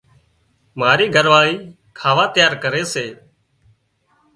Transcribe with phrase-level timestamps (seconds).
[0.79, 1.53] مارِي گھر واۯِي
[1.97, 3.05] کاوا تيار ڪري سي۔